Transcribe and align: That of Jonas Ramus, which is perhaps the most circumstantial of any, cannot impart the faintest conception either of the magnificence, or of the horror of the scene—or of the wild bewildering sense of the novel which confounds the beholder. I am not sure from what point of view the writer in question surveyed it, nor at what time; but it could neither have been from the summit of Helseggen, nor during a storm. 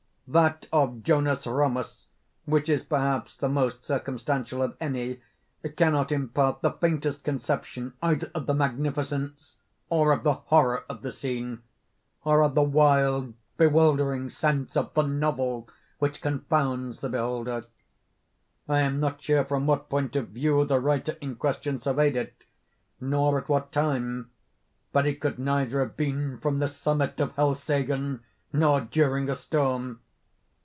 That 0.27 0.65
of 0.71 1.03
Jonas 1.03 1.45
Ramus, 1.45 2.07
which 2.45 2.69
is 2.69 2.85
perhaps 2.85 3.35
the 3.35 3.49
most 3.49 3.83
circumstantial 3.83 4.61
of 4.61 4.77
any, 4.79 5.19
cannot 5.75 6.09
impart 6.09 6.61
the 6.61 6.71
faintest 6.71 7.25
conception 7.25 7.95
either 8.01 8.31
of 8.33 8.45
the 8.45 8.53
magnificence, 8.53 9.57
or 9.89 10.13
of 10.13 10.23
the 10.23 10.35
horror 10.35 10.85
of 10.87 11.01
the 11.01 11.11
scene—or 11.11 12.43
of 12.43 12.55
the 12.55 12.63
wild 12.63 13.33
bewildering 13.57 14.29
sense 14.29 14.77
of 14.77 14.93
the 14.93 15.01
novel 15.01 15.67
which 15.99 16.21
confounds 16.21 16.99
the 16.99 17.09
beholder. 17.09 17.65
I 18.69 18.79
am 18.79 19.01
not 19.01 19.21
sure 19.21 19.43
from 19.43 19.67
what 19.67 19.89
point 19.89 20.15
of 20.15 20.29
view 20.29 20.63
the 20.63 20.79
writer 20.79 21.17
in 21.19 21.35
question 21.35 21.77
surveyed 21.77 22.15
it, 22.15 22.41
nor 23.01 23.37
at 23.37 23.49
what 23.49 23.73
time; 23.73 24.31
but 24.93 25.05
it 25.05 25.19
could 25.19 25.39
neither 25.39 25.81
have 25.81 25.97
been 25.97 26.37
from 26.37 26.59
the 26.59 26.69
summit 26.69 27.19
of 27.19 27.35
Helseggen, 27.35 28.21
nor 28.53 28.79
during 28.79 29.29
a 29.29 29.35
storm. 29.35 29.99